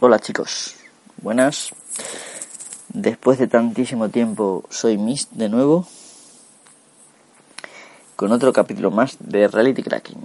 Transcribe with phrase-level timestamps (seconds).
[0.00, 0.76] Hola chicos,
[1.22, 1.72] buenas.
[2.88, 5.88] Después de tantísimo tiempo soy Mist de nuevo
[8.14, 10.24] con otro capítulo más de Reality Cracking.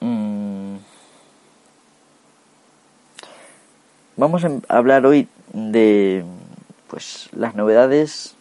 [0.00, 0.78] Mm.
[4.16, 6.24] Vamos a hablar hoy de
[6.88, 8.34] pues las novedades.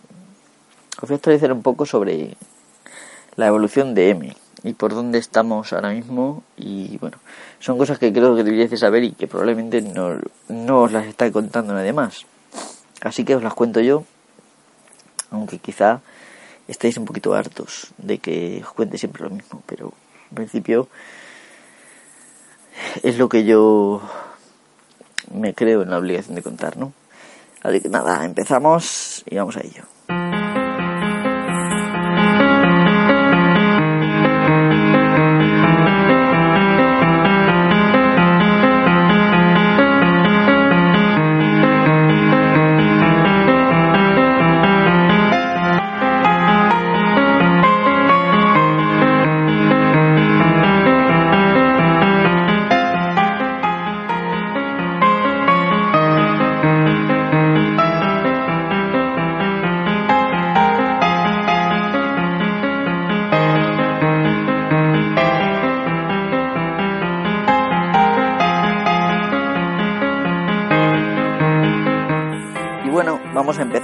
[0.99, 2.35] Os voy a actualizar un poco sobre
[3.35, 7.17] la evolución de M y por dónde estamos ahora mismo y bueno,
[7.59, 10.19] son cosas que creo que deberíais de saber y que probablemente no,
[10.50, 12.25] no os las está contando nadie más.
[13.01, 14.04] Así que os las cuento yo,
[15.32, 16.01] aunque quizá
[16.68, 19.93] estéis un poquito hartos de que os cuente siempre lo mismo, pero
[20.32, 20.87] en principio
[23.04, 24.01] es lo que yo
[25.32, 26.93] me creo en la obligación de contar, ¿no?
[27.61, 29.94] Así que nada, empezamos y vamos a ello.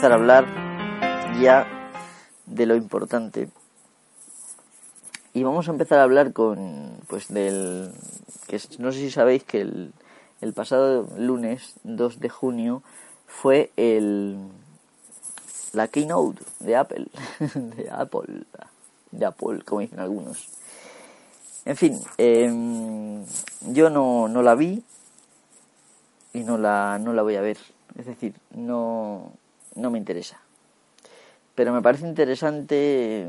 [0.02, 0.48] Empezar a hablar
[1.40, 1.68] ya
[2.48, 3.50] de lo importante.
[5.32, 7.92] Y vamos a empezar a hablar con, pues, del,
[8.48, 9.94] que no sé si sabéis que el,
[10.42, 12.82] el pasado lunes 2 de junio
[13.28, 14.40] fue el,
[15.72, 17.06] la keynote de Apple,
[17.54, 18.46] de Apple,
[19.12, 20.48] de Apple, como dicen algunos.
[21.64, 23.24] En fin, em,
[23.68, 24.84] yo no, no la vi
[26.34, 27.60] y no la, no la voy a ver.
[27.96, 29.34] Es decir, no,
[29.76, 30.42] no me interesa.
[31.56, 33.28] Pero me parece interesante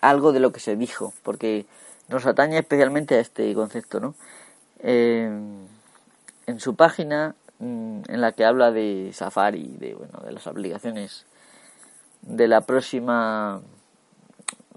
[0.00, 1.66] algo de lo que se dijo, porque
[2.08, 4.14] nos atañe especialmente a este concepto, ¿no?
[4.80, 5.30] Eh,
[6.46, 11.26] en su página, mm, en la que habla de Safari, de, bueno, de las aplicaciones
[12.22, 13.62] de la próxima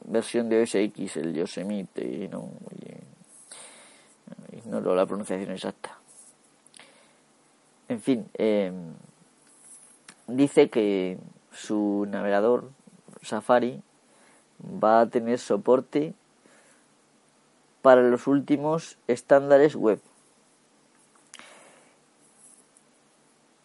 [0.06, 2.50] versión de OS X, el Yosemite, no,
[4.54, 5.98] ignoro la pronunciación exacta.
[7.90, 8.72] En fin, eh,
[10.28, 11.18] dice que
[11.52, 12.70] su navegador
[13.22, 13.82] Safari
[14.62, 16.14] va a tener soporte
[17.82, 20.02] para los últimos estándares web.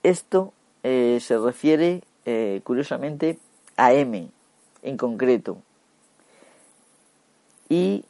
[0.02, 0.52] Esto
[0.82, 3.38] eh, se refiere eh, curiosamente
[3.76, 4.30] a M
[4.82, 5.58] en concreto.
[7.68, 8.04] Y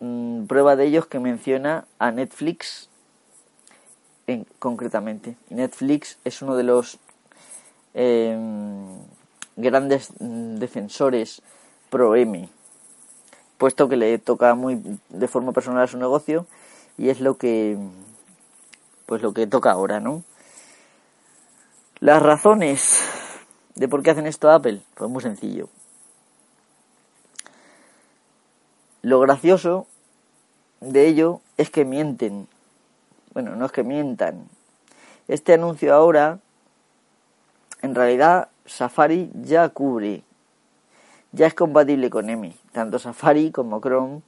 [0.00, 2.88] mm, prueba de ello es que menciona a Netflix
[4.26, 5.36] en, concretamente.
[5.50, 6.98] Netflix es uno de los
[7.94, 8.98] Em,
[9.56, 11.42] grandes defensores
[11.90, 12.48] pro M,
[13.56, 16.46] puesto que le toca muy de forma personal a su negocio
[16.98, 17.78] y es lo que
[19.06, 20.24] pues lo que toca ahora, ¿no?
[22.00, 23.00] Las razones
[23.76, 25.68] de por qué hacen esto Apple, pues muy sencillo.
[29.02, 29.86] Lo gracioso
[30.80, 32.48] de ello es que mienten.
[33.34, 34.48] Bueno, no es que mientan.
[35.28, 36.40] Este anuncio ahora
[37.84, 40.22] en realidad Safari ya cubre,
[41.32, 42.56] ya es compatible con EMI.
[42.72, 44.22] Tanto Safari como Chrome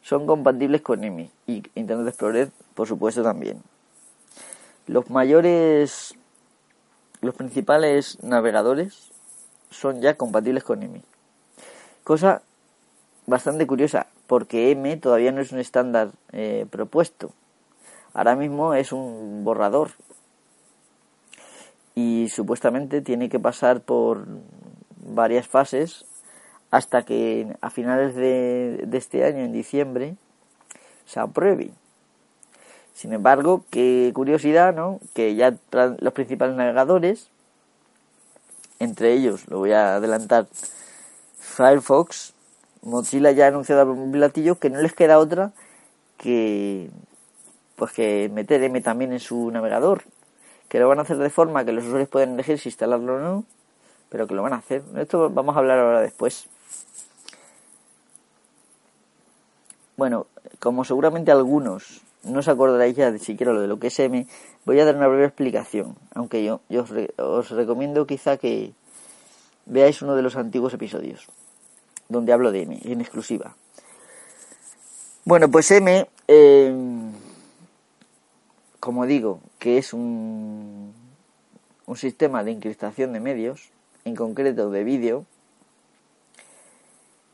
[0.00, 3.62] son compatibles con EMI y Internet Explorer, por supuesto, también.
[4.86, 6.14] Los mayores,
[7.20, 9.12] los principales navegadores
[9.68, 11.02] son ya compatibles con EMI.
[12.02, 12.40] Cosa
[13.26, 17.30] bastante curiosa, porque M todavía no es un estándar eh, propuesto.
[18.14, 19.90] Ahora mismo es un borrador
[21.94, 24.26] y supuestamente tiene que pasar por
[25.04, 26.04] varias fases
[26.70, 30.16] hasta que a finales de, este año, en diciembre,
[31.04, 31.70] se apruebe.
[32.94, 34.98] Sin embargo, qué curiosidad, ¿no?
[35.14, 37.28] Que ya los principales navegadores,
[38.78, 40.46] entre ellos, lo voy a adelantar,
[41.38, 42.32] Firefox,
[42.82, 45.52] Mozilla ya ha anunciado un platillo que no les queda otra
[46.16, 46.90] que
[47.76, 50.02] pues que meter M también en su navegador
[50.72, 53.18] que lo van a hacer de forma que los usuarios pueden elegir si instalarlo o
[53.18, 53.44] no,
[54.08, 54.82] pero que lo van a hacer.
[54.96, 56.48] Esto vamos a hablar ahora después.
[59.98, 60.28] Bueno,
[60.60, 64.26] como seguramente algunos no os acordaréis ya de siquiera lo de lo que es M,
[64.64, 68.72] voy a dar una breve explicación, aunque yo, os, os recomiendo quizá que
[69.66, 71.28] veáis uno de los antiguos episodios,
[72.08, 73.56] donde hablo de M en exclusiva.
[75.26, 76.74] Bueno, pues M, eh,
[78.82, 80.92] como digo, que es un,
[81.94, 83.70] sistema de encriptación de medios,
[84.04, 85.24] en concreto de vídeo,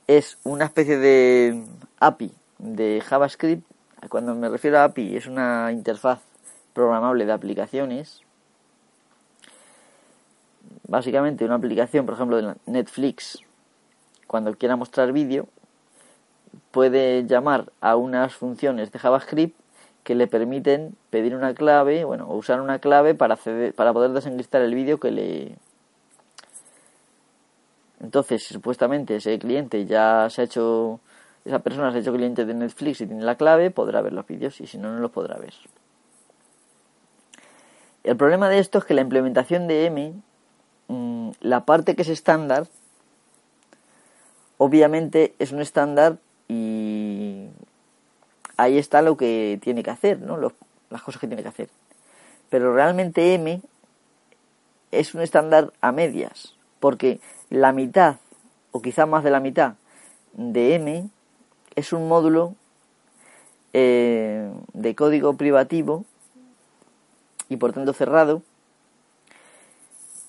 [0.06, 1.64] es una especie de
[2.00, 3.64] API de JavaScript.
[4.10, 6.20] Cuando me refiero a API, es una interfaz
[6.74, 8.20] programable de aplicaciones.
[10.86, 13.38] Básicamente una aplicación, por ejemplo, de Netflix,
[14.26, 15.48] cuando quiera mostrar vídeo,
[16.72, 19.57] puede llamar a unas funciones de JavaScript
[20.08, 23.36] que le permiten pedir una clave, bueno, o usar una clave para,
[23.76, 25.56] para poder desencriptar el vídeo que le...
[28.00, 31.00] Entonces, supuestamente ese cliente ya se ha hecho,
[31.44, 34.26] esa persona se ha hecho cliente de Netflix y tiene la clave, podrá ver los
[34.26, 35.52] vídeos y si no, no los podrá ver.
[38.02, 40.14] El problema de esto es que la implementación de M,
[40.86, 42.66] mm, la parte que es estándar,
[44.56, 46.16] obviamente es un estándar
[46.48, 47.27] y
[48.58, 50.36] ahí está lo que tiene que hacer, ¿no?
[50.90, 51.70] las cosas que tiene que hacer.
[52.50, 53.62] Pero realmente M
[54.90, 58.16] es un estándar a medias, porque la mitad,
[58.72, 59.74] o quizá más de la mitad,
[60.32, 61.08] de M
[61.76, 62.54] es un módulo
[63.72, 66.04] eh, de código privativo
[67.48, 68.42] y por tanto cerrado,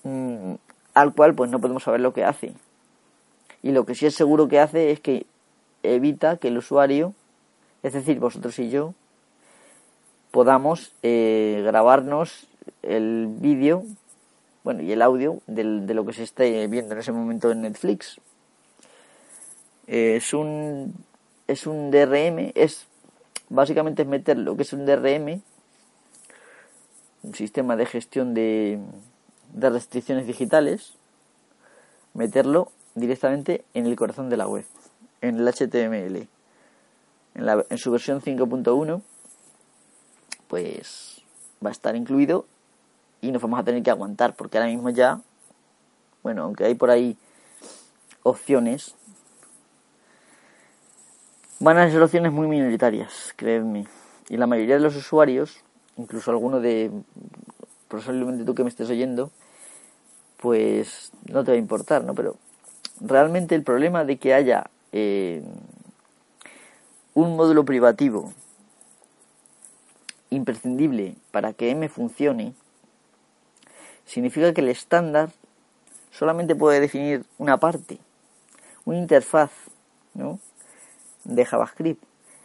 [0.03, 0.53] mm,
[0.93, 2.53] al cual pues no podemos saber lo que hace.
[3.63, 5.25] Y lo que sí es seguro que hace es que
[5.83, 7.13] evita que el usuario,
[7.83, 8.93] es decir, vosotros y yo,
[10.31, 12.47] podamos eh, grabarnos
[12.83, 13.83] el vídeo,
[14.63, 18.19] bueno, y el audio de lo que se esté viendo en ese momento en Netflix.
[19.87, 20.93] Eh, es un
[21.47, 22.85] es un DRM, es
[23.49, 25.41] básicamente es meter lo que es un DRM,
[27.23, 28.79] un sistema de gestión de,
[29.53, 30.93] de restricciones digitales,
[32.13, 34.65] meterlo directamente en el corazón de la web
[35.21, 36.27] en el HTML.
[37.35, 39.01] En, la, en su versión 5.1,
[40.47, 41.21] pues
[41.63, 42.45] va a estar incluido
[43.21, 45.21] y nos vamos a tener que aguantar, porque ahora mismo ya,
[46.23, 47.17] bueno, aunque hay por ahí
[48.23, 48.95] opciones,
[51.59, 53.87] van a ser opciones muy minoritarias, créeme.
[54.29, 55.63] Y la mayoría de los usuarios,
[55.97, 56.91] incluso alguno de,
[57.87, 59.31] posiblemente tú que me estés oyendo,
[60.37, 62.13] pues no te va a importar, ¿no?
[62.13, 62.37] Pero
[63.01, 65.43] realmente el problema de que haya eh,
[67.19, 68.33] un módulo privativo
[70.30, 72.54] imprescindible para que M funcione,
[74.06, 75.31] significa que el estándar
[76.12, 77.98] solamente puede definir una parte,
[78.86, 79.51] una interfaz
[80.13, 80.39] ¿no?
[81.24, 82.04] de JavaScript.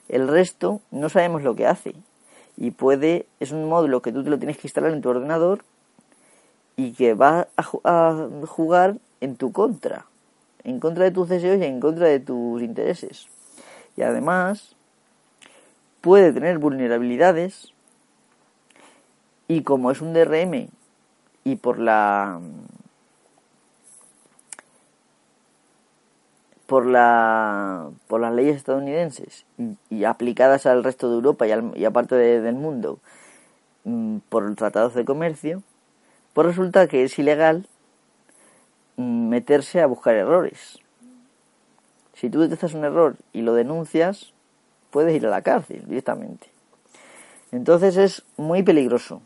[0.08, 1.94] El resto no sabemos lo que hace
[2.56, 5.64] y puede es un módulo que tú te lo tienes que instalar en tu ordenador
[6.76, 7.62] y que va a
[8.46, 10.06] jugar en tu contra
[10.64, 13.28] en contra de tus deseos y en contra de tus intereses.
[13.96, 14.74] Y además
[16.00, 17.72] puede tener vulnerabilidades
[19.48, 20.68] y como es un DRM
[21.44, 22.40] y por la
[26.66, 29.44] por la por las leyes estadounidenses
[29.90, 32.98] y, aplicadas al resto de Europa y, al, y aparte del mundo
[33.84, 35.62] mm, por tratados de comercio
[36.32, 37.68] pues resulta que es ilegal
[38.96, 40.83] meterse a buscar errores.
[42.14, 44.32] Si tú detectas un error y lo denuncias,
[44.90, 46.48] puedes ir a la cárcel directamente.
[47.52, 49.22] Entonces es muy peligroso.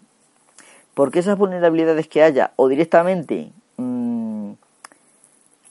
[0.94, 4.52] Porque esas vulnerabilidades que haya o directamente mm,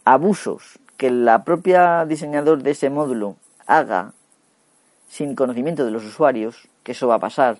[0.05, 4.13] abusos que la propia diseñador de ese módulo haga
[5.07, 7.59] sin conocimiento de los usuarios, que eso va a pasar,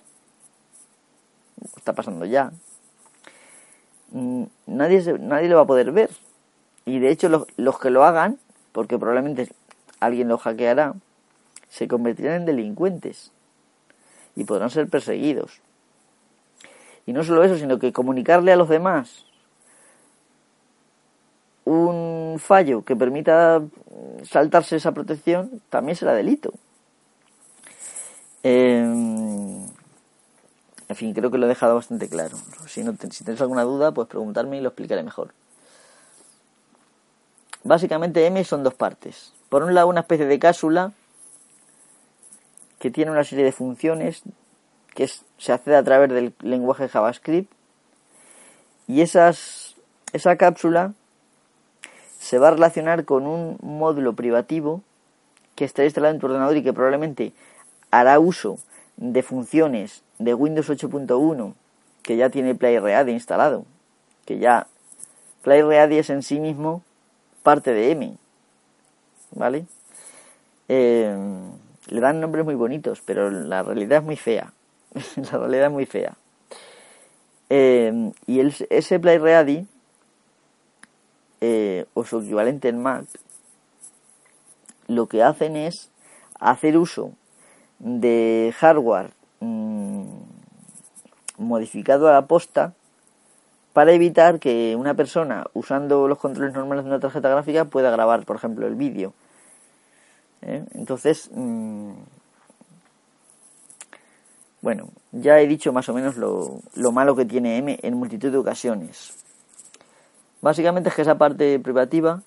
[1.76, 2.52] está pasando ya,
[4.10, 6.10] mm, nadie, nadie lo va a poder ver.
[6.84, 8.38] Y de hecho los, los que lo hagan,
[8.78, 9.48] porque probablemente
[9.98, 10.94] alguien lo hackeará,
[11.68, 13.32] se convertirán en delincuentes
[14.36, 15.60] y podrán ser perseguidos.
[17.04, 19.24] Y no solo eso, sino que comunicarle a los demás
[21.64, 23.64] un fallo que permita
[24.22, 26.52] saltarse esa protección también será delito.
[28.44, 29.66] Em,
[30.86, 32.36] en fin, creo que lo he dejado bastante claro.
[32.68, 35.34] Si, no, si alguna duda, pues preguntarme y lo explicaré mejor.
[37.68, 39.34] Básicamente M son dos partes.
[39.50, 40.92] Por un lado una especie de cápsula
[42.78, 44.22] que tiene una serie de funciones
[44.94, 45.06] que
[45.36, 47.52] se accede a través del lenguaje JavaScript
[48.86, 49.76] y esas,
[50.14, 50.94] esa cápsula
[52.18, 54.80] se va a relacionar con un módulo privativo
[55.54, 57.34] que está instalado en tu ordenador y que probablemente
[57.90, 58.58] hará uso
[58.96, 61.52] de funciones de Windows 8.1
[62.02, 63.66] que ya tiene PlayReady instalado,
[64.24, 64.68] que ya
[65.42, 66.82] PlayReady es en sí mismo
[67.48, 68.14] parte de M,
[69.30, 69.64] ¿vale?
[70.68, 71.16] Eh,
[71.86, 74.52] le dan nombres muy bonitos, pero la realidad es muy fea.
[75.16, 76.14] la realidad es muy fea.
[77.48, 79.66] Eh, y el, ese Play Ready,
[81.40, 83.06] eh, o su equivalente en Mac,
[84.86, 85.90] lo que hacen es
[86.38, 87.12] hacer uso
[87.78, 90.04] de hardware mmm,
[91.38, 92.74] modificado a la posta
[93.78, 98.24] para evitar que una persona usando los controles normales de una tarjeta gráfica pueda grabar,
[98.24, 99.12] por ejemplo, el vídeo.
[100.42, 100.64] ¿Eh?
[100.74, 101.92] Entonces, mmm,
[104.62, 108.32] bueno, ya he dicho más o menos lo, lo, malo que tiene M en multitud
[108.32, 109.14] de ocasiones.
[110.42, 112.20] Básicamente es que esa parte privativa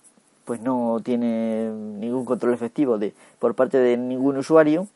[0.45, 4.87] pues no tiene ningún control efectivo de, por parte de ningún usuario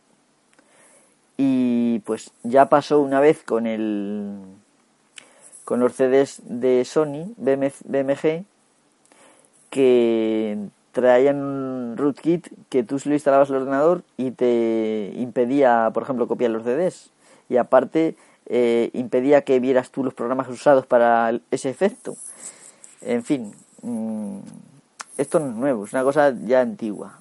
[1.36, 4.40] y pues ya pasó una vez con el
[5.66, 8.46] con los CDs de Sony BMG
[9.72, 10.58] que
[10.94, 16.52] traían un rootkit que tú lo instalabas al ordenador y te impedía, por ejemplo, copiar
[16.52, 17.10] los CDs
[17.50, 22.16] y aparte eh, impedía que vieras tú los programas usados para ese efecto.
[23.02, 24.38] En fin, mmm,
[25.18, 27.20] esto no es nuevo, es una cosa ya antigua.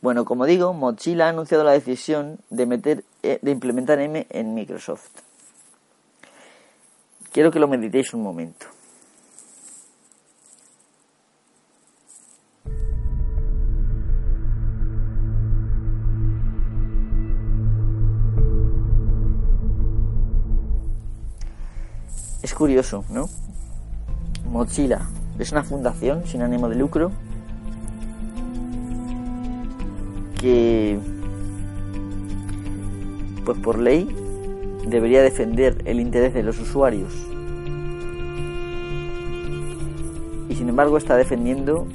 [0.00, 4.54] Bueno, como digo, Mozilla ha anunciado la decisión de meter eh, de implementar M en
[4.54, 5.25] Microsoft.
[7.36, 8.64] Quiero que lo meditéis un momento.
[22.42, 23.28] Es curioso, ¿no?
[24.50, 25.06] Mozilla
[25.38, 27.12] es una fundación sin ánimo de lucro
[30.40, 30.98] que,
[33.44, 34.25] pues por ley,
[34.86, 37.12] debería defender el interés de los usuarios.
[40.48, 41.86] Y sin embargo está defendiendo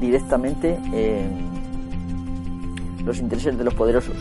[0.00, 1.28] directamente eh,
[3.04, 4.16] los intereses de los poderosos.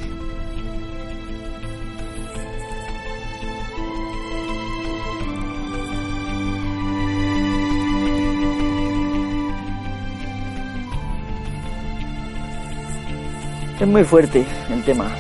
[13.79, 15.11] Es muy fuerte el tema.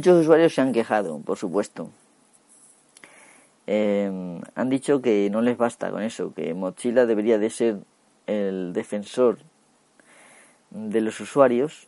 [0.00, 1.90] Muchos usuarios se han quejado, por supuesto.
[3.66, 7.80] Eh, han dicho que no les basta con eso, que Mozilla debería de ser
[8.26, 9.40] el defensor
[10.70, 11.86] de los usuarios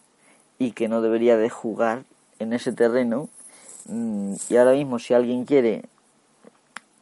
[0.58, 2.04] y que no debería de jugar
[2.38, 3.30] en ese terreno.
[3.86, 5.86] Mm, y ahora mismo si alguien quiere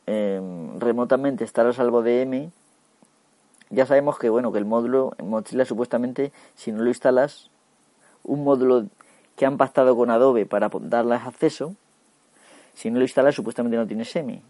[0.06, 0.40] eh,
[0.78, 2.50] remotamente estar a salvo de M,
[3.70, 7.50] ya sabemos que bueno que el módulo en supuestamente si no lo instalas,
[8.22, 8.86] un módulo
[9.40, 11.74] que han pactado con Adobe para darles acceso,
[12.74, 14.42] si no lo instalas supuestamente no tienes M,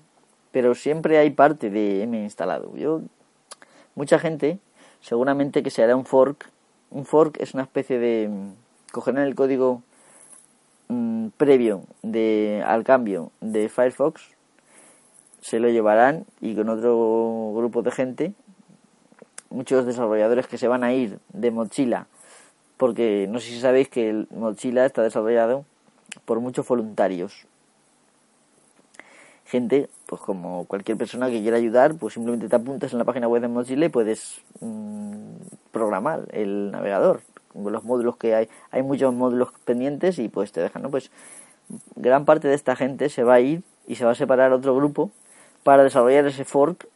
[0.50, 2.74] pero siempre hay parte de M instalado.
[2.74, 3.00] Yo
[3.94, 4.58] mucha gente
[5.00, 6.50] seguramente que se hará un fork.
[6.90, 8.30] Un fork es una especie de
[8.90, 9.84] coger el código
[10.88, 14.22] mmm, previo de al cambio de Firefox
[15.40, 18.34] se lo llevarán y con otro grupo de gente,
[19.50, 22.08] muchos desarrolladores que se van a ir de Mochila,
[22.80, 25.66] porque no sé si sabéis que el Mochila está desarrollado
[26.24, 27.46] por muchos voluntarios.
[29.44, 33.28] Gente, pues como cualquier persona que quiera ayudar, pues simplemente te apuntas en la página
[33.28, 35.34] web de Mozilla y puedes mmm,
[35.72, 37.20] programar el navegador
[37.52, 38.48] con los módulos que hay.
[38.70, 40.90] Hay muchos módulos pendientes y pues te dejan, ¿no?
[40.90, 41.10] Pues
[41.96, 44.74] gran parte de esta gente se va a ir y se va a separar otro
[44.74, 45.10] grupo
[45.64, 46.88] para desarrollar ese fork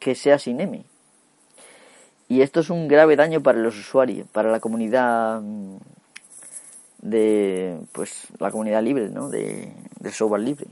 [0.00, 0.84] que sea sin M.
[2.30, 5.78] Y esto es un grave daño para los usuarios, para la comunidad mm,
[7.02, 9.28] de pues la comunidad libre, ¿no?
[9.28, 9.74] de,
[10.12, 10.68] software libre.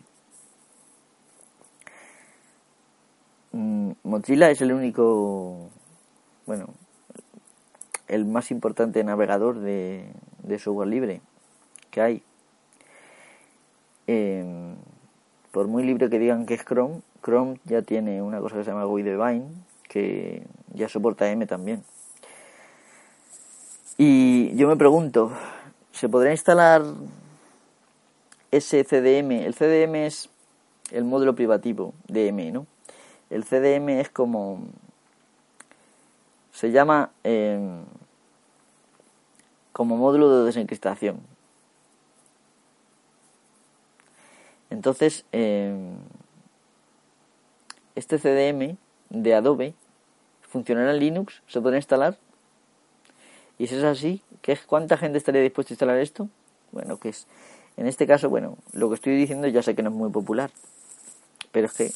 [3.51, 5.69] Mm, Mozilla es el único,
[6.47, 6.69] bueno,
[8.07, 10.13] el más importante navegador de,
[10.61, 11.23] software libre
[11.91, 12.23] que hay.
[14.07, 14.77] Eh,
[15.51, 18.71] por muy libre que digan que es Chrome, Chrome ya tiene una cosa que se
[18.71, 19.03] llama GUI
[19.89, 20.47] que
[20.79, 21.85] ya soporta M también.
[23.99, 25.33] Y yo me pregunto,
[25.93, 26.83] ¿se podrá instalar
[28.51, 29.45] ese CDM?
[29.45, 30.31] El CDM es
[30.93, 32.67] el módulo privativo de M, ¿no?
[33.29, 34.61] El CDM es como...
[36.53, 37.59] se llama eh,
[39.73, 41.21] como módulo de desencriptación.
[44.71, 45.77] Entonces, eh,
[47.97, 48.77] este CDM
[49.11, 49.75] de Adobe
[50.49, 52.17] funcionará en Linux, se puede instalar.
[53.59, 56.29] Y si es así, ¿qué, ¿cuánta gente estaría dispuesta a instalar esto?
[56.73, 57.27] Bueno, que es,
[57.77, 60.51] en este caso, bueno, lo que estoy diciendo ya sé que no es muy popular,
[61.53, 61.93] pero es que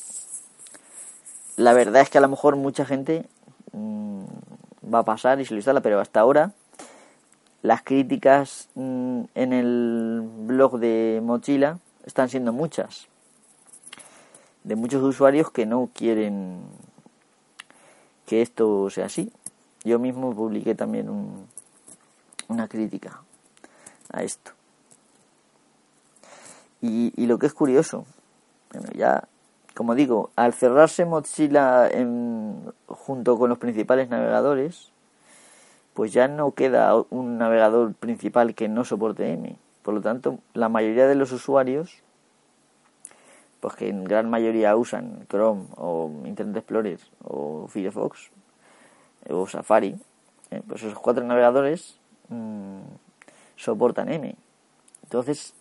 [1.57, 3.27] la verdad es que a lo mejor mucha gente
[3.73, 4.25] mm,
[4.93, 6.53] va a pasar y se lo instala, pero hasta ahora
[7.63, 13.07] las críticas mm, en el blog de Mochila están siendo muchas.
[14.65, 16.63] De muchos usuarios que no quieren
[18.27, 19.33] que esto sea así.
[19.85, 21.09] Yo mismo publiqué también
[22.49, 23.23] una crítica
[24.13, 24.53] a esto.
[26.81, 28.07] Y, lo que es curioso,
[28.73, 29.29] bueno, ya,
[29.75, 31.89] como digo, al cerrarse Mozilla
[32.89, 34.91] junto con los principales navegadores,
[35.95, 39.57] pues ya no queda un navegador principal que no soporte M.
[39.83, 42.03] Por lo tanto, la mayoría de los usuarios,
[43.63, 48.33] pues que en gran mayoría usan Chrome o Internet Explorer o Firefox
[49.31, 49.95] o Safari,
[50.51, 51.97] eh, pues esos cuatro navegadores
[52.29, 52.81] mmm,
[53.55, 54.35] soportan M.
[55.05, 55.55] Entonces,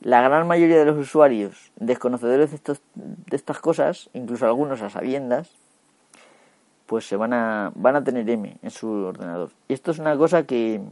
[0.00, 4.90] la gran mayoría de los usuarios desconocedores de, estos, de estas cosas, incluso algunos a
[4.90, 5.50] sabiendas,
[6.84, 9.52] pues se van a, van a tener M en su ordenador.
[9.68, 10.82] Y esto es una cosa que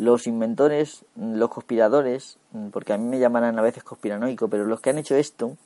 [0.00, 2.38] los inventores, los conspiradores,
[2.72, 5.58] porque a mí me llamarán a veces conspiranoico, pero los que han hecho esto,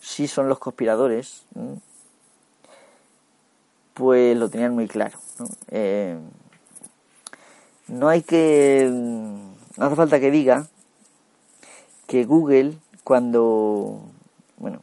[0.00, 1.44] sí son los conspiradores,
[3.94, 5.18] pues lo tenían muy claro.
[5.38, 5.46] ¿no?
[5.68, 6.18] Eh,
[7.86, 10.66] no hay que, no hace falta que diga
[12.08, 14.00] que Google cuando,
[14.56, 14.80] bueno,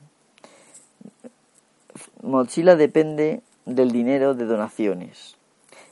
[2.22, 5.36] Mozilla depende del dinero de donaciones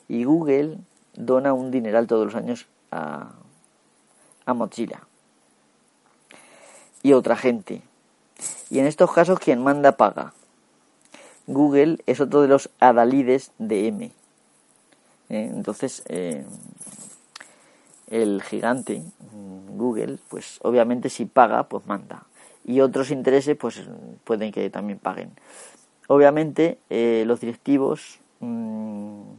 [0.07, 0.77] y Google
[1.13, 3.31] dona un dineral todos los años a,
[4.45, 5.01] a Mozilla
[7.03, 7.81] y otra gente.
[8.69, 10.33] Y en estos casos quien manda paga.
[11.47, 14.05] Google es otro de los adalides de M.
[15.29, 15.49] ¿Eh?
[15.53, 16.45] Entonces, eh,
[18.09, 19.03] el gigante
[19.69, 22.25] Google, pues obviamente si paga, pues manda.
[22.63, 23.81] Y otros intereses, pues
[24.23, 25.31] pueden que también paguen.
[26.07, 29.30] Obviamente eh, los directivos mmm,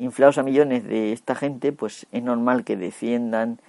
[0.00, 3.60] inflados a millones de esta gente, pues es normal que defiendan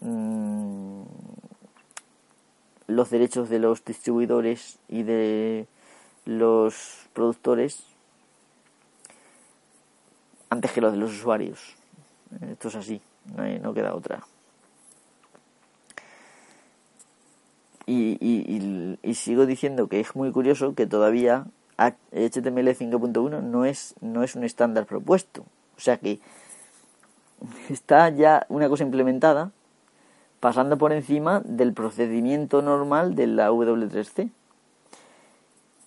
[0.00, 1.02] mmm,
[2.88, 5.66] los derechos de los distribuidores y de
[6.26, 7.84] los productores
[10.50, 11.76] antes que los de los usuarios.
[12.50, 13.00] Esto es así,
[13.62, 14.26] no queda otra.
[17.86, 23.94] Y, y, y, sigo diciendo que es muy curioso que todavía HTML 5.1 no es,
[24.00, 25.44] no es un estándar propuesto.
[25.80, 26.20] O sea que
[27.70, 29.50] está ya una cosa implementada
[30.40, 34.30] pasando por encima del procedimiento normal de la W3C.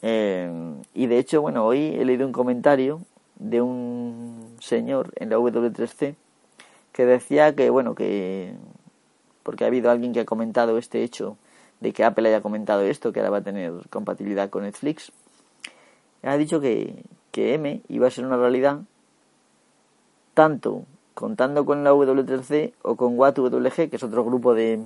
[0.02, 0.52] Eh,
[0.96, 3.02] y de hecho, bueno, hoy he leído un comentario
[3.36, 6.16] de un señor en la W3C
[6.92, 8.56] que decía que, bueno, que
[9.44, 11.38] porque ha habido alguien que ha comentado este hecho
[11.82, 15.12] de que Apple haya comentado esto, que ahora va a tener compatibilidad con Netflix,
[16.24, 18.80] ha dicho que, que M iba a ser una realidad
[20.34, 24.84] tanto contando con la W3C o con WATWG, que es otro grupo de,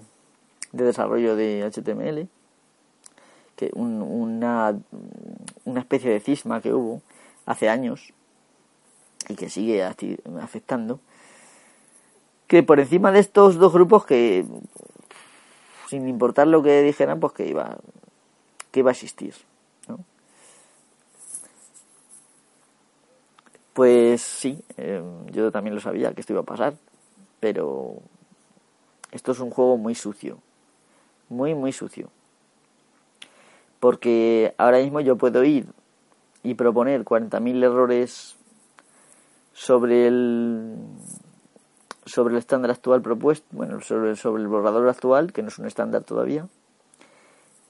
[0.71, 2.27] de desarrollo de HTML,
[3.55, 4.77] que una,
[5.65, 7.01] una especie de cisma que hubo
[7.45, 8.13] hace años
[9.29, 10.99] y que sigue afectando,
[12.47, 14.45] que por encima de estos dos grupos que
[15.87, 17.77] sin importar lo que dijeran, pues que iba,
[18.71, 19.33] que iba a existir.
[23.77, 26.73] Pues sí, eh, yo también lo sabía que esto iba a pasar,
[27.39, 27.97] pero
[29.11, 30.39] esto es un juego muy sucio,
[31.29, 32.09] muy, muy sucio.
[33.79, 35.67] Porque ahora mismo yo puedo ir
[36.41, 38.35] y proponer 40.000 errores
[39.53, 40.73] sobre el
[42.07, 45.67] sobre el estándar actual propuesto, bueno, sobre, sobre el borrador actual, que no es un
[45.67, 46.47] estándar todavía,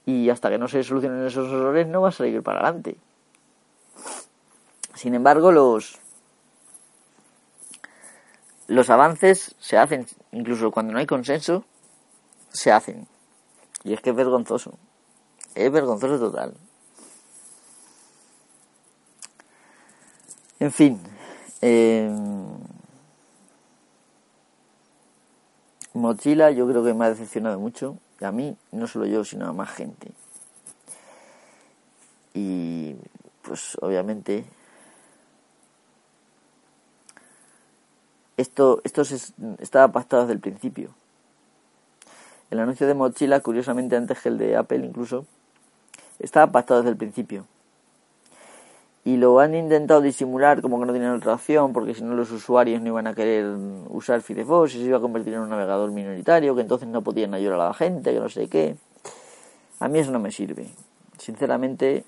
[0.06, 2.96] y hasta que no se solucionen esos errores no va a salir para adelante.
[4.98, 6.00] Sin embargo, los,
[8.66, 11.64] los avances se hacen, incluso cuando no hay consenso,
[12.50, 13.06] se hacen.
[13.84, 14.76] Y es que es vergonzoso.
[15.54, 16.52] Es vergonzoso total.
[20.58, 21.00] En fin.
[21.62, 22.10] Eh,
[25.94, 29.46] Mozilla yo creo que me ha decepcionado mucho, y a mí, no solo yo, sino
[29.46, 30.10] a más gente.
[32.34, 32.96] Y
[33.42, 34.57] pues obviamente
[38.38, 40.90] esto, esto se, estaba pactado desde el principio.
[42.50, 45.26] El anuncio de Mozilla, curiosamente antes que el de Apple incluso,
[46.18, 47.44] estaba pactado desde el principio
[49.08, 52.30] y lo han intentado disimular como que no tienen otra opción porque si no los
[52.30, 53.46] usuarios no iban a querer
[53.88, 57.32] usar Firefox y se iba a convertir en un navegador minoritario que entonces no podían
[57.32, 58.76] ayudar a la gente que no sé qué
[59.80, 60.68] A mí eso no me sirve.
[61.16, 62.04] Sinceramente,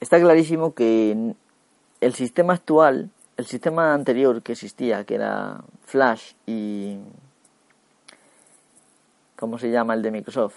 [0.00, 1.34] está clarísimo que
[2.02, 6.98] el sistema actual, el sistema anterior que existía, que era Flash y...
[9.36, 10.54] ¿Cómo se llama el de Microsoft?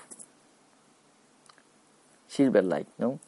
[2.28, 3.20] Silverlight, ¿no?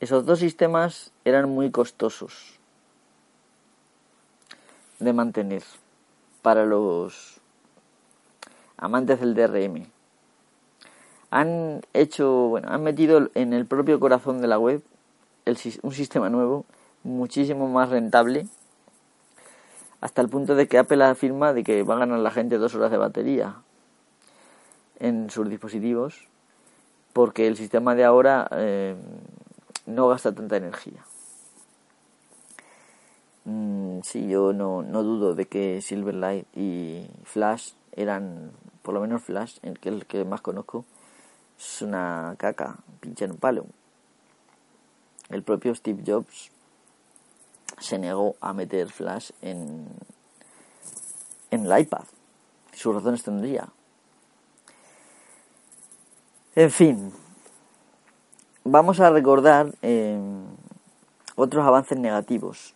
[0.00, 2.58] Esos dos sistemas eran muy costosos
[4.98, 5.62] de mantener
[6.42, 7.40] para los
[8.76, 9.86] amantes del DRM.
[11.30, 14.82] Han hecho, bueno, han metido en el propio corazón de la web
[15.82, 16.64] un sistema nuevo,
[17.06, 18.46] muchísimo más rentable,
[20.00, 22.74] hasta el punto de que Apple afirma de que va a ganar la gente dos
[22.74, 23.56] horas de batería
[24.98, 26.28] en sus dispositivos,
[27.12, 28.96] porque el sistema de ahora eh,
[29.86, 31.04] no gasta tanta energía.
[33.44, 38.50] Mm, sí, yo no, no dudo de que Silverlight y Flash eran,
[38.82, 40.84] por lo menos Flash, el que, el que más conozco,
[41.58, 43.66] es una caca, pinche en un palo.
[45.30, 46.50] El propio Steve Jobs
[47.78, 49.86] se negó a meter Flash en,
[51.50, 52.04] en el iPad.
[52.72, 53.68] Sus razones tendría.
[56.54, 57.12] En fin,
[58.64, 60.18] vamos a recordar eh,
[61.34, 62.74] otros avances negativos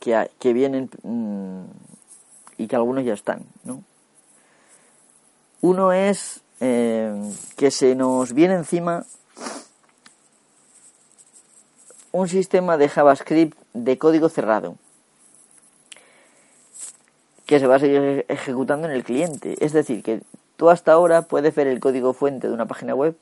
[0.00, 1.64] que, que vienen mm,
[2.58, 3.44] y que algunos ya están.
[3.64, 3.82] ¿no?
[5.62, 9.04] Uno es eh, que se nos viene encima
[12.12, 14.76] un sistema de JavaScript de código cerrado
[17.46, 19.56] que se va a seguir ejecutando en el cliente.
[19.64, 20.22] Es decir, que
[20.56, 23.16] tú hasta ahora puedes ver el código fuente de una página web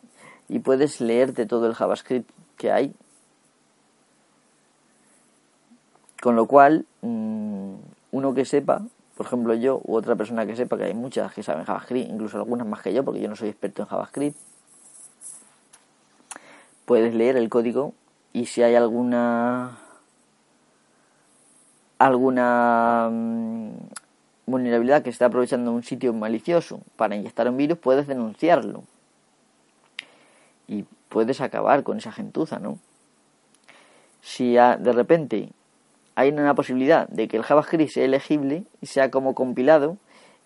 [0.49, 2.95] y puedes leerte todo el JavaScript que hay.
[6.21, 7.75] Con lo cual, mm,
[8.13, 8.83] uno que sepa,
[9.17, 12.37] por ejemplo yo u otra persona que sepa, que hay muchas que saben JavaScript, incluso
[12.37, 14.37] algunas más que yo, porque yo no soy experto en JavaScript,
[16.85, 17.95] puedes leer el código
[18.33, 19.79] y si hay alguna
[21.99, 23.71] alguna mm,
[24.47, 28.85] vulnerabilidad que está aprovechando un sitio malicioso para inyectar un virus, puedes denunciarlo.
[30.67, 32.79] Y puedes acabar con esa gentuza, ¿no?
[34.23, 35.51] Si de repente
[36.15, 39.97] hay una posibilidad de que el JavaScript sea elegible y sea como compilado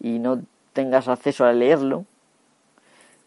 [0.01, 0.43] y no
[0.73, 2.05] tengas acceso a leerlo,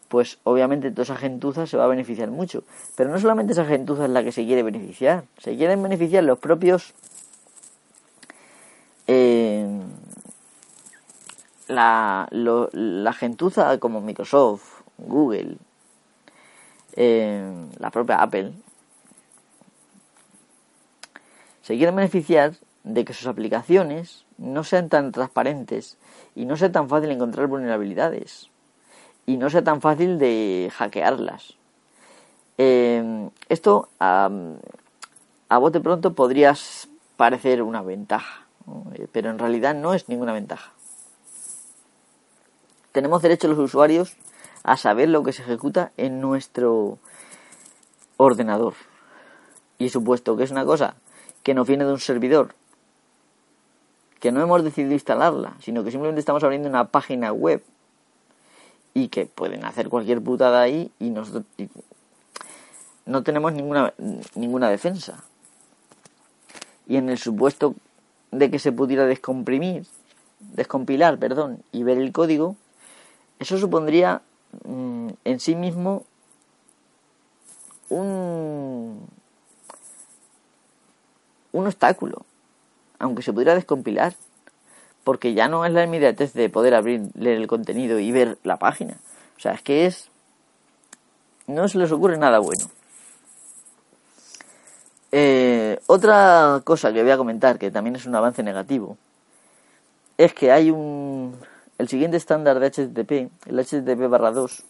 [0.08, 2.64] pues obviamente toda esa gentuza se va a beneficiar mucho.
[2.96, 6.38] Pero no solamente esa gentuza es la que se quiere beneficiar, se quieren beneficiar los
[6.38, 6.94] propios...
[9.06, 9.66] Eh,
[11.68, 15.58] la, la gentuza como Microsoft, Google,
[16.96, 18.52] eh, la propia Apple,
[21.62, 25.98] se quieren beneficiar de que sus aplicaciones no sean tan transparentes
[26.34, 28.50] y no sea tan fácil encontrar vulnerabilidades
[29.28, 31.52] y no sea tan fácil de hackearlas.
[32.56, 34.30] Eh, esto a,
[35.50, 36.88] a bote pronto podrías
[37.18, 38.46] parecer una ventaja,
[38.94, 40.72] eh, pero en realidad no es ninguna ventaja.
[42.92, 44.16] Tenemos derecho los usuarios
[44.62, 46.98] a saber lo que se ejecuta en nuestro
[48.16, 48.76] ordenador.
[49.76, 50.94] Y supuesto que es una cosa
[51.42, 52.54] que nos viene de un servidor,
[54.20, 57.62] que no hemos decidido instalarla, sino que simplemente estamos abriendo una página web
[58.98, 61.44] y que pueden hacer cualquier putada ahí y nosotros
[63.06, 63.94] no tenemos ninguna
[64.34, 65.22] ninguna defensa.
[66.88, 67.74] Y en el supuesto
[68.32, 69.86] de que se pudiera descomprimir,
[70.40, 72.56] descompilar, perdón, y ver el código,
[73.38, 74.22] eso supondría
[74.64, 76.04] mm, en sí mismo
[77.88, 79.06] un
[81.52, 82.26] un obstáculo,
[82.98, 84.14] aunque se pudiera descompilar
[85.08, 88.58] porque ya no es la inmediatez de poder abrir, leer el contenido y ver la
[88.58, 88.98] página.
[89.38, 90.10] O sea, es que es...
[91.46, 92.66] No se les ocurre nada bueno.
[95.10, 98.98] Eh, otra cosa que voy a comentar, que también es un avance negativo,
[100.18, 101.38] es que hay un...
[101.78, 104.62] El siguiente estándar de HTTP, el HTTP barra 2,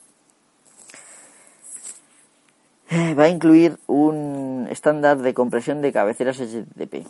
[2.91, 7.09] eh, va a incluir un estándar de compresión de cabeceras HTTP.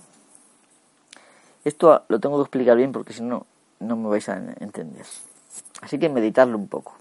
[1.64, 3.46] Esto lo tengo que explicar bien porque si no,
[3.80, 5.06] no me vais a entender.
[5.80, 6.96] Así que meditarlo un poco.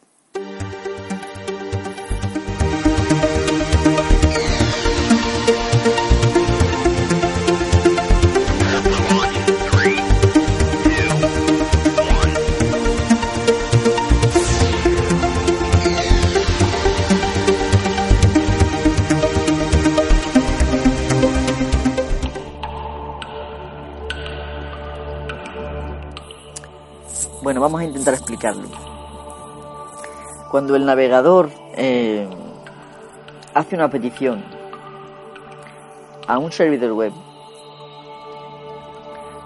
[27.48, 28.68] Bueno, vamos a intentar explicarlo.
[30.52, 32.28] cuando el navegador eh,
[33.54, 34.44] hace una petición
[36.28, 37.14] a un servidor web,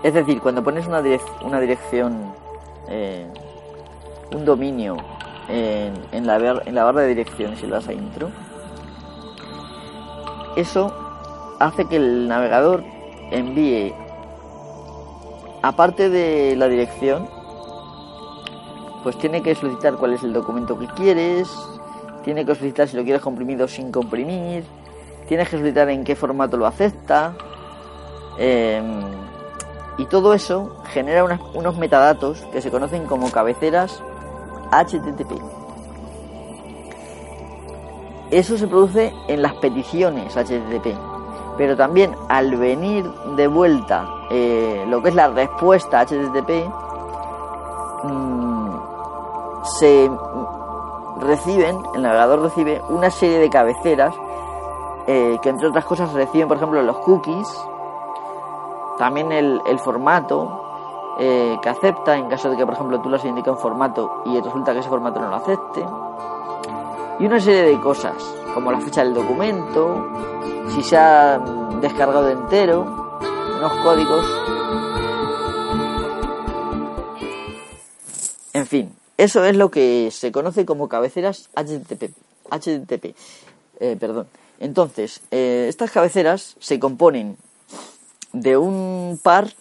[0.01, 2.33] es decir, cuando pones una, dirección,
[2.89, 3.27] eh,
[4.33, 4.97] un dominio
[5.47, 8.31] en, la, en la barra de direcciones y le das a intro,
[10.55, 10.91] eso
[11.59, 12.83] hace que el navegador
[13.29, 13.93] envíe,
[15.61, 17.40] aparte de la dirección,
[19.03, 21.49] pues tiene que solicitar cuál es el documento que quieres,
[22.23, 24.63] tiene que solicitar si lo quieres comprimido sin comprimir,
[25.27, 27.33] tienes que solicitar en qué formato lo acepta,
[28.37, 29.01] em,
[29.97, 34.01] y todo eso genera unos metadatos que se conocen como cabeceras
[34.71, 35.39] HTTP.
[38.31, 40.95] Eso se produce en las peticiones HTTP,
[41.57, 43.03] pero también al venir
[43.35, 46.65] de vuelta eh, lo que es la respuesta HTTP,
[48.03, 48.30] mm,
[49.63, 50.09] se
[51.19, 54.15] reciben, el navegador recibe una serie de cabeceras
[55.07, 57.47] eh, que entre otras cosas reciben, por ejemplo, los cookies,
[58.97, 63.25] también el, formato, eh, que acepta en caso de que, por ejemplo, tú le has
[63.25, 65.85] indicado un formato y resulta que ese formato no lo acepte.
[67.19, 68.15] Y una serie de cosas,
[68.53, 70.07] como la fecha del documento,
[70.69, 71.39] si se ha
[71.81, 73.19] descargado entero,
[73.57, 74.25] unos códigos.
[78.53, 82.11] En fin, eso es lo que se conoce como cabeceras HTTP.
[82.49, 83.15] HTTP
[83.81, 84.27] eh, perdón.
[84.59, 87.35] Entonces, eh, estas cabeceras se componen
[88.31, 89.53] de un par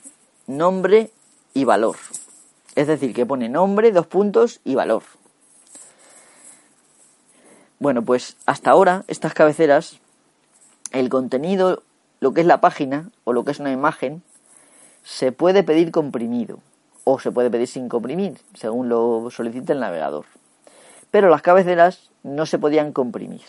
[0.46, 1.10] nombre
[1.54, 1.96] y valor.
[2.74, 5.02] Es decir, que pone nombre, dos puntos y valor.
[7.78, 10.00] Bueno, pues hasta ahora estas cabeceras,
[10.92, 11.82] el contenido,
[12.20, 14.22] lo que es la página o lo que es una imagen,
[15.02, 16.58] se puede pedir comprimido
[17.04, 20.26] o se puede pedir sin comprimir, según lo solicite el navegador.
[21.10, 23.42] Pero las cabeceras no se podían comprimir.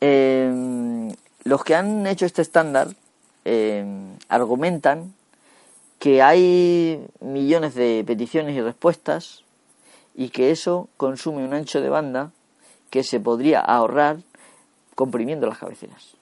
[0.00, 2.88] Em, los que han hecho este estándar
[3.44, 3.84] eh,
[4.28, 5.14] argumentan
[5.98, 9.44] que hay millones de peticiones y respuestas
[10.14, 12.32] y que eso consume un ancho de banda
[12.88, 14.18] que se podría ahorrar
[14.94, 16.19] comprimiendo las cabeceras.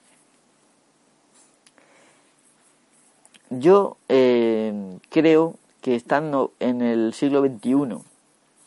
[3.49, 4.73] Yo eh,
[5.09, 7.97] creo que estando en el siglo XXI,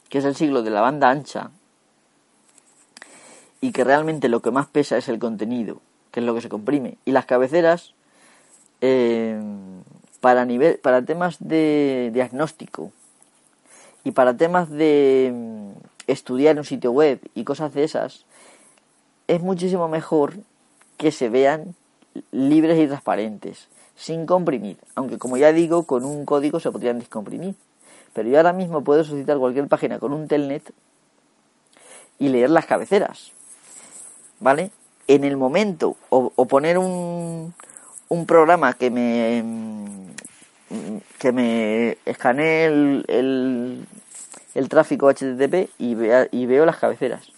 [0.09, 1.51] que es el siglo de la banda ancha,
[3.61, 6.49] y que realmente lo que más pesa es el contenido, que es lo que se
[6.49, 7.95] comprime, y las cabeceras
[8.81, 9.41] eh,
[10.21, 12.91] para, nivel, para temas de diagnóstico
[14.03, 15.71] y para temas de mm,
[16.09, 18.25] estudiar un sitio web y cosas de esas,
[19.29, 20.35] es muchísimo mejor
[20.97, 21.77] que se vean
[22.33, 27.55] libres y transparentes, sin comprimir, aunque como ya digo, con un código se podrían descomprimir.
[28.13, 30.73] Pero yo ahora mismo puedo solicitar cualquier página con un telnet
[32.19, 33.33] y leer las cabeceras,
[34.39, 34.71] ¿vale?
[35.09, 37.55] En el momento, o poner un,
[38.09, 39.43] un programa que me
[41.19, 43.87] que me escanee el,
[44.55, 47.31] el, tráfico HTTP y, vea, y veo las cabeceras.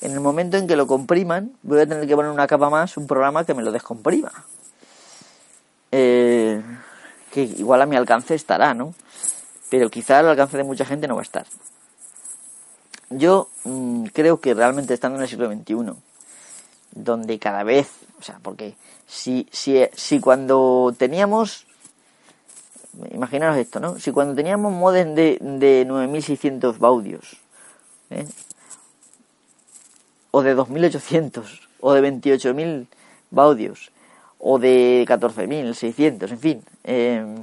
[0.00, 2.96] En el momento en que lo compriman, voy a tener que poner una capa más,
[2.96, 4.32] un programa que me lo descomprima.
[5.92, 6.60] Eh,
[7.30, 8.94] que igual a mi alcance estará, ¿no?
[9.70, 11.46] Pero quizá al alcance de mucha gente no va a estar.
[13.10, 15.92] Yo mm, creo que realmente estando en el siglo XXI,
[16.92, 18.74] donde cada vez, o sea, porque
[19.06, 21.66] si, si, si cuando teníamos,
[23.10, 23.98] imaginaros esto, ¿no?
[23.98, 27.36] Si cuando teníamos modem de, de 9600 baudios,
[28.10, 28.26] ¿eh?
[30.30, 32.88] o de 2800, o de 28000
[33.30, 33.92] baudios,
[34.42, 37.36] o de 14600, en fin, em,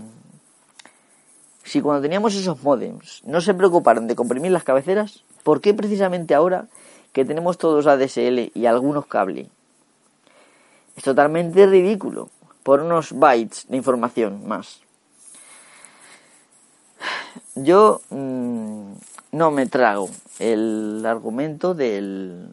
[1.64, 6.36] si cuando teníamos esos modems no se preocuparon de comprimir las cabeceras, ¿por qué precisamente
[6.36, 6.68] ahora
[7.14, 9.50] que tenemos todos ADSL y algunos cable
[10.96, 12.30] es totalmente ridículo
[12.64, 14.82] por unos bytes de información más.
[17.56, 18.92] Yo mm,
[19.32, 20.10] no me trago
[20.40, 22.50] el argumento del,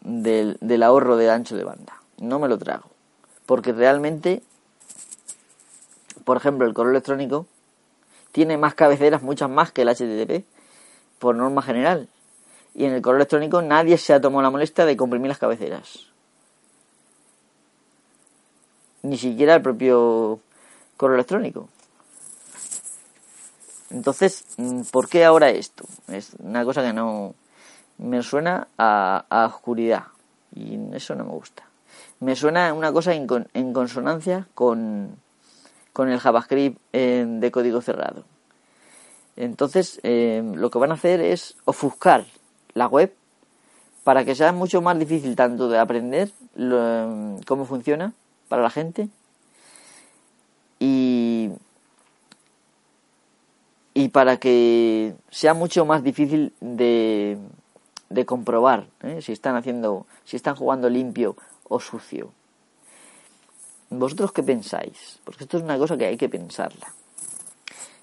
[0.00, 1.95] del, del ahorro de ancho de banda.
[2.18, 2.90] No me lo trago.
[3.46, 4.42] Porque realmente,
[6.24, 7.46] por ejemplo, el correo electrónico
[8.32, 10.44] tiene más cabeceras, muchas más que el HTTP,
[11.18, 12.08] por norma general.
[12.74, 16.06] Y en el correo electrónico nadie se ha tomado la molestia de comprimir las cabeceras
[19.06, 20.40] ni siquiera el propio
[20.96, 21.68] correo electrónico.
[23.90, 25.84] Entonces, mm, ¿por qué ahora esto?
[26.08, 27.34] Es una cosa que no
[27.98, 30.06] me suena a, oscuridad
[30.54, 31.65] y eso no me gusta.
[32.20, 35.16] Me suena una cosa en, en consonancia con,
[35.92, 38.24] con el JavaScript de código cerrado.
[39.36, 42.24] Entonces, eh, lo que van a hacer es ofuscar
[42.72, 43.14] la web
[44.02, 46.30] para que sea mucho más difícil tanto de aprender
[47.46, 48.14] cómo funciona
[48.48, 49.08] para la gente
[50.78, 51.50] y,
[53.94, 57.36] y para que sea mucho más difícil de,
[58.08, 59.20] de comprobar ¿eh?
[59.22, 61.36] si están haciendo, si están jugando limpio
[61.68, 62.32] o sucio.
[63.90, 65.20] ¿Vosotros qué pensáis?
[65.24, 66.92] Porque esto es una cosa que hay que pensarla.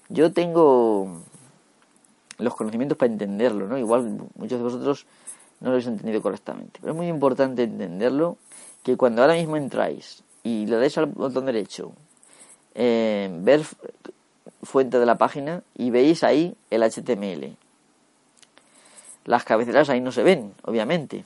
[0.08, 1.20] Yo tengo
[2.38, 3.78] los conocimientos para entenderlo, ¿no?
[3.78, 5.06] Igual muchos de vosotros
[5.60, 6.78] no lo habéis entendido correctamente.
[6.80, 8.36] Pero es muy importante entenderlo
[8.82, 11.92] que cuando ahora mismo entráis y le dais al botón derecho,
[12.74, 13.62] eh, ver
[14.62, 17.56] fuente de la página y veis ahí el HTML.
[19.24, 21.24] Las cabeceras ahí no se ven, obviamente,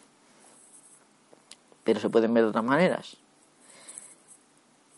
[1.88, 3.16] pero se pueden ver de otras maneras.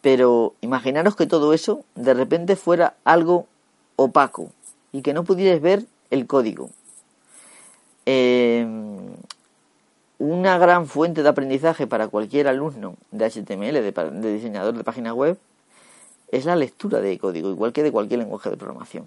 [0.00, 3.46] Pero imaginaros que todo eso de repente fuera algo
[3.94, 4.50] opaco
[4.90, 6.68] y que no pudierais ver el código.
[8.07, 8.66] Eh,
[10.18, 15.38] una gran fuente de aprendizaje para cualquier alumno de HTML, de, diseñador de página web,
[16.33, 19.05] es la lectura de código, igual que de cualquier lenguaje de programación.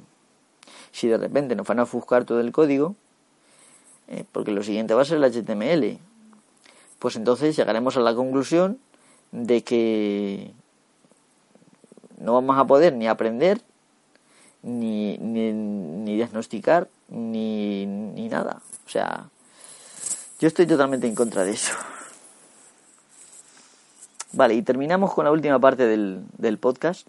[0.93, 2.96] Si de repente nos van a ofuscar todo el código,
[4.08, 6.00] eh, porque lo siguiente va a ser el HTML,
[7.03, 8.79] pues entonces llegaremos a la conclusión
[9.33, 10.53] de que
[12.17, 13.59] no vamos a poder ni aprender,
[14.61, 18.61] ni, ni, diagnosticar, ni, ni nada.
[18.87, 19.27] O sea,
[20.39, 21.73] yo estoy totalmente en contra de eso.
[24.31, 27.05] Vale, y terminamos con la última parte del, del podcast,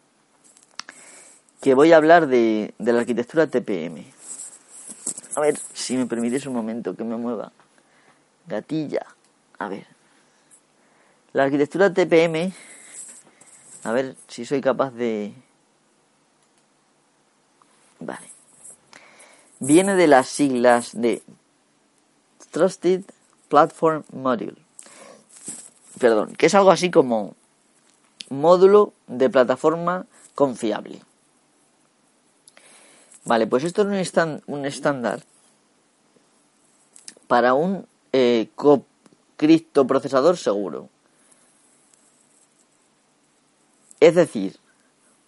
[1.61, 4.05] que voy a hablar de, de la arquitectura TPM.
[5.37, 7.53] A ver, si me permites un momento que me mueva.
[8.49, 9.07] Gatilla.
[9.59, 9.87] A ver.
[11.33, 12.53] La arquitectura TPM
[13.85, 15.35] a ver si soy capaz de...
[18.01, 18.27] Vale.
[19.61, 21.23] Viene de las siglas de
[22.51, 23.03] Trusted
[23.49, 24.57] Platform Module.
[25.99, 27.35] Perdón, que es algo así como
[28.31, 31.01] módulo de plataforma confiable.
[33.27, 34.13] Vale, pues esto es
[34.47, 35.23] un, estándar
[37.27, 38.49] para un eh,
[39.37, 40.89] criptoprocesador seguro.
[44.01, 44.59] Es decir,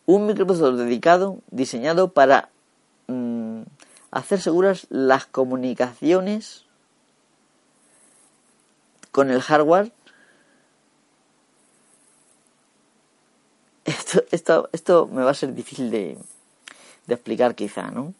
[0.06, 2.50] un microprocesador dedicado, diseñado para
[3.08, 3.62] mm,
[4.10, 6.64] hacer seguras las comunicaciones
[9.10, 9.92] con el hardware.
[13.84, 16.18] Esto, esto, esto me va a ser difícil de,
[17.06, 18.14] de explicar quizá, ¿no?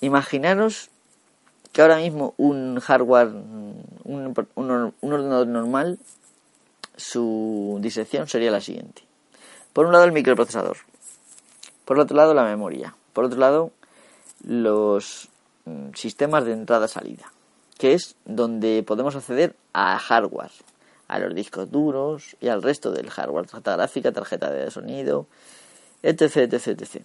[0.00, 0.90] Imaginaros
[1.72, 5.98] que ahora mismo un hardware, un, un, ordenador normal,
[6.96, 9.02] su disección sería la siguiente.
[9.72, 10.78] Por un lado el microprocesador,
[11.84, 13.70] por otro lado la memoria, por otro lado
[14.44, 15.28] los
[15.64, 17.32] mm, sistemas de entrada-salida,
[17.78, 20.50] que es donde podemos acceder a hardware,
[21.06, 25.26] a los discos duros y al resto del hardware, tarjeta gráfica, tarjeta de sonido,
[26.02, 27.02] etc, etc, etc.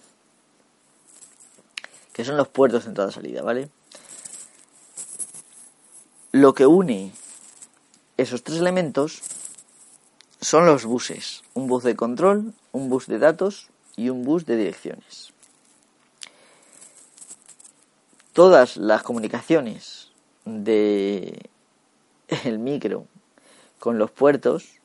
[2.12, 3.68] Que son los puertos de entrada-salida, ¿vale?
[6.34, 7.12] Lo que une
[8.16, 9.22] esos tres elementos
[10.40, 11.44] son los buses.
[11.54, 15.32] Un bus de control, un bus de datos y un bus de direcciones.
[18.32, 20.10] Todas las comunicaciones
[20.44, 21.50] de
[22.42, 23.06] el micro
[23.78, 24.80] con los puertos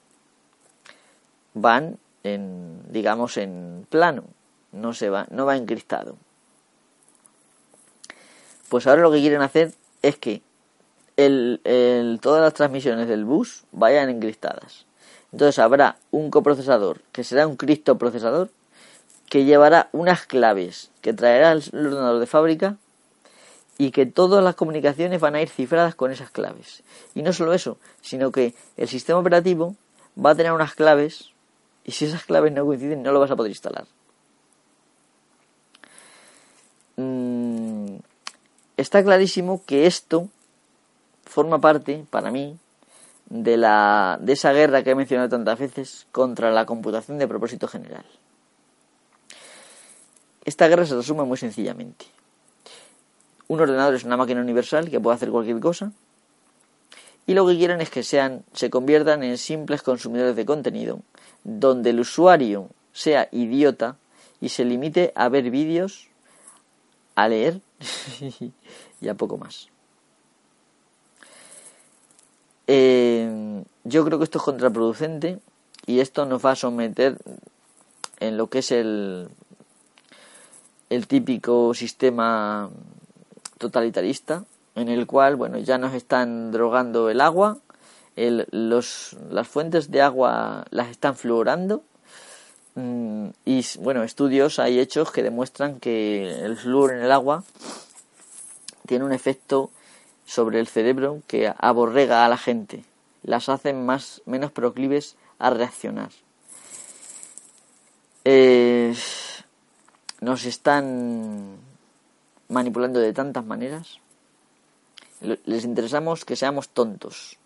[1.55, 4.25] van en digamos en plano,
[4.71, 6.15] no se va no va encristado.
[8.69, 10.43] Pues ahora lo que quieren hacer es que
[11.25, 14.86] el, todas las transmisiones del bus vayan encristadas.
[15.32, 18.49] Entonces habrá un coprocesador que será un criptoprocesador
[19.29, 22.77] que llevará unas claves que traerá el ordenador de fábrica
[23.77, 26.84] y que todas las comunicaciones van a ir cifradas con esas claves.
[27.13, 29.75] Y no solo eso, sino que el sistema operativo
[30.17, 31.32] va a tener unas claves
[31.86, 33.86] y si esas claves no coinciden no lo vas a poder instalar.
[36.97, 37.97] Mm,
[38.78, 40.28] está clarísimo que esto
[41.30, 42.57] forma parte, para mí,
[43.30, 47.67] de, la, de esa guerra que he mencionado tantas veces contra la computación de propósito
[47.67, 48.03] general.
[50.43, 52.05] Esta guerra se resume muy sencillamente.
[53.47, 55.91] Un ordenador es una máquina universal que puede hacer cualquier cosa
[57.27, 61.01] y lo que quieren es que sean, se conviertan en simples consumidores de contenido,
[61.43, 63.97] donde el usuario sea idiota
[64.41, 66.07] y se limite a ver vídeos,
[67.13, 67.61] a leer
[69.01, 69.69] y a poco más.
[72.72, 75.39] Eh, yo creo que esto es contraproducente
[75.88, 77.17] y esto nos va a someter
[78.20, 79.28] en lo que es el
[80.89, 82.70] el típico sistema
[83.57, 84.43] totalitarista
[84.76, 87.57] en el cual, bueno, ya nos están drogando el agua,
[88.15, 91.84] el, los, las fuentes de agua las están fluorando
[92.76, 97.43] mm, y, bueno, estudios hay hechos que demuestran que el flúor en el agua
[98.88, 99.70] tiene un efecto
[100.30, 102.86] sobre el cerebro que aborrega a la gente,
[103.23, 106.11] las hace más, menos proclives a reaccionar.
[110.21, 111.57] Nos están
[112.49, 113.99] manipulando de tantas maneras.
[115.21, 117.38] Les interesamos que seamos tontos.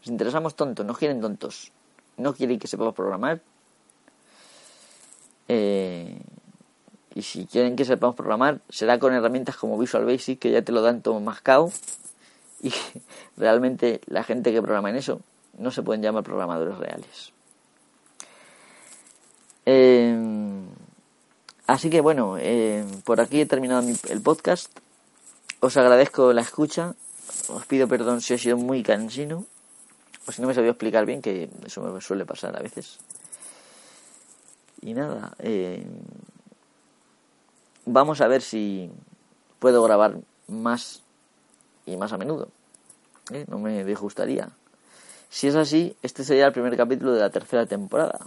[0.00, 1.70] Les interesamos tontos, no quieren tontos.
[2.16, 3.40] No quieren que sepamos programar.
[5.46, 6.20] Eh,
[7.14, 10.72] y si quieren que sepamos programar, será con herramientas como Visual Basic, que ya te
[10.72, 11.70] lo dan todo mascado.
[12.68, 12.72] Y
[13.36, 15.20] realmente la gente que programa en eso
[15.58, 17.32] no se pueden llamar programadores reales.
[19.66, 20.16] Eh,
[21.66, 24.70] así que bueno, eh, por aquí he terminado el podcast.
[25.60, 26.94] Os agradezco la escucha.
[27.48, 29.44] Os pido perdón si he sido muy cansino.
[30.26, 32.98] O si no me sabía explicar bien, que eso me suele pasar a veces.
[34.80, 35.84] Y nada, eh,
[37.86, 38.90] vamos a ver si
[39.58, 41.02] puedo grabar más
[41.86, 42.48] y más a menudo.
[43.48, 44.50] No me disgustaría.
[45.30, 48.20] Si es así, este sería el primer capítulo de la tercera temporada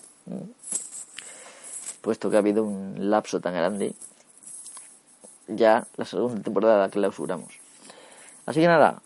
[2.05, 3.95] puesto que ha habido un lapso tan grande,
[5.47, 7.59] ya la segunda temporada la clausuramos.
[8.45, 9.01] Así que nada,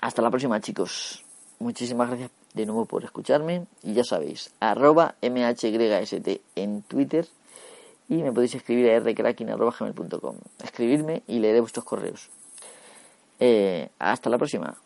[0.00, 1.24] hasta la próxima chicos.
[1.58, 5.64] Muchísimas gracias de nuevo por escucharme y ya sabéis, arroba mhyst
[6.54, 7.26] en Twitter
[8.08, 10.36] y me podéis escribir a rcracking.com.
[10.62, 12.30] Escribirme y leeré vuestros correos.
[13.40, 14.76] Eh, hasta la próxima.